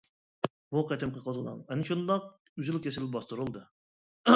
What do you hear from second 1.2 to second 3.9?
قوزغىلاڭ ئەنە شۇنداق ئۈزۈل-كېسىل باستۇرۇلدى.